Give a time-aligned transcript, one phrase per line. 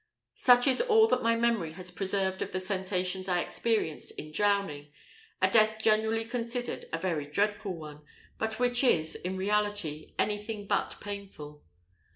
[0.39, 4.91] Such is all that my memory has preserved of the sensations I experienced in drowning
[5.43, 8.01] a death generally considered a very dreadful one,
[8.39, 11.63] but which is, in reality, anything but painful.